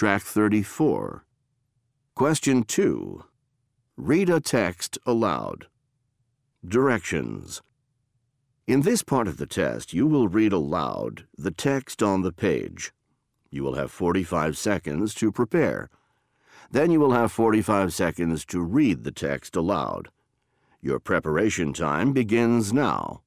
Track 0.00 0.22
34. 0.22 1.26
Question 2.14 2.62
2. 2.62 3.22
Read 3.98 4.30
a 4.30 4.40
text 4.40 4.96
aloud. 5.04 5.66
Directions. 6.66 7.60
In 8.66 8.80
this 8.80 9.02
part 9.02 9.28
of 9.28 9.36
the 9.36 9.44
test, 9.44 9.92
you 9.92 10.06
will 10.06 10.26
read 10.26 10.54
aloud 10.54 11.26
the 11.36 11.50
text 11.50 12.02
on 12.02 12.22
the 12.22 12.32
page. 12.32 12.92
You 13.50 13.62
will 13.62 13.74
have 13.74 13.90
45 13.90 14.56
seconds 14.56 15.12
to 15.16 15.30
prepare. 15.30 15.90
Then 16.70 16.90
you 16.90 16.98
will 16.98 17.12
have 17.12 17.30
45 17.30 17.92
seconds 17.92 18.46
to 18.46 18.62
read 18.62 19.04
the 19.04 19.12
text 19.12 19.54
aloud. 19.54 20.08
Your 20.80 20.98
preparation 20.98 21.74
time 21.74 22.14
begins 22.14 22.72
now. 22.72 23.20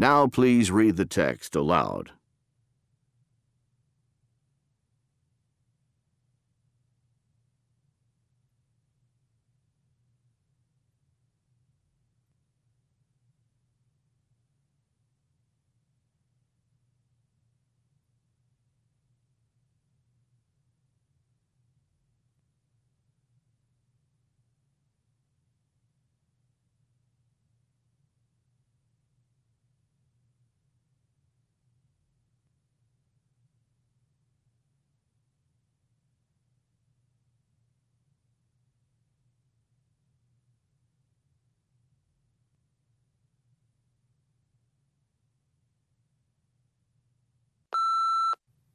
Now 0.00 0.26
please 0.28 0.70
read 0.70 0.96
the 0.96 1.04
text 1.04 1.54
aloud. 1.54 2.12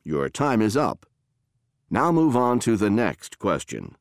Your 0.08 0.30
time 0.30 0.61
is 0.61 0.78
up. 0.78 1.08
Now 1.89 2.11
move 2.11 2.38
on 2.38 2.59
to 2.59 2.78
the 2.78 2.92
next 2.92 3.39
question. 3.39 3.95